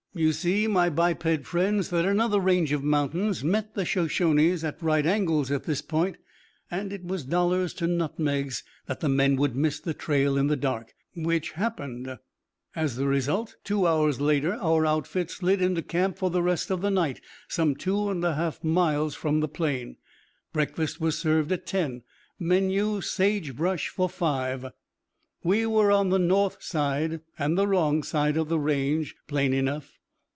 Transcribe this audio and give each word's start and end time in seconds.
You 0.13 0.33
see, 0.33 0.67
my 0.67 0.89
biped 0.89 1.45
friends, 1.47 1.89
that 1.89 2.03
another 2.05 2.41
range 2.41 2.73
of 2.73 2.83
mountains 2.83 3.45
met 3.45 3.75
the 3.75 3.85
Shoshones 3.85 4.61
at 4.61 4.81
right 4.83 5.05
angles 5.05 5.49
at 5.51 5.63
this 5.63 5.81
point, 5.81 6.17
and 6.69 6.91
it 6.91 7.05
was 7.05 7.23
dollars 7.23 7.73
to 7.75 7.87
nutmegs 7.87 8.61
that 8.87 8.99
the 8.99 9.07
men 9.07 9.37
would 9.37 9.55
miss 9.55 9.79
the 9.79 9.93
trail 9.93 10.37
in 10.37 10.47
the 10.47 10.57
dark, 10.57 10.93
which 11.15 11.51
happened; 11.51 12.17
as 12.75 12.97
the 12.97 13.07
result, 13.07 13.55
two 13.63 13.87
hours 13.87 14.19
later, 14.19 14.55
our 14.55 14.85
outfit 14.85 15.31
slid 15.31 15.61
into 15.61 15.81
camp 15.81 16.17
for 16.17 16.29
the 16.29 16.43
rest 16.43 16.69
of 16.71 16.81
the 16.81 16.91
night 16.91 17.21
some 17.47 17.73
two 17.73 18.09
half 18.19 18.61
miles 18.65 19.15
from 19.15 19.39
the 19.39 19.47
plain. 19.47 19.95
Breakfast 20.51 20.99
was 20.99 21.17
served 21.17 21.53
at 21.53 21.65
ten. 21.65 22.01
Menu: 22.37 22.99
sage 22.99 23.55
brush 23.55 23.87
for 23.87 24.09
five. 24.09 24.73
We 25.41 25.65
were 25.65 25.89
on 25.89 26.09
the 26.09 26.19
north 26.19 26.61
side, 26.61 27.21
and 27.39 27.57
the 27.57 27.65
wrong 27.65 28.03
side, 28.03 28.35
of 28.35 28.49
the 28.49 28.59
range, 28.59 29.15
plain 29.29 29.53
enough. 29.53 29.93